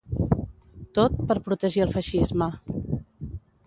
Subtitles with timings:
[0.99, 2.53] Tot, per protegir el feixisme.